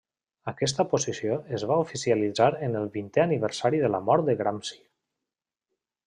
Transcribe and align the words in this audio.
Aquesta 0.51 0.83
posició 0.93 1.35
es 1.57 1.65
va 1.71 1.75
oficialitzar 1.83 2.47
en 2.67 2.77
el 2.81 2.89
vintè 2.95 3.23
aniversari 3.25 3.83
de 3.87 3.91
la 3.97 4.01
mort 4.09 4.27
de 4.31 4.35
Gramsci. 4.41 4.79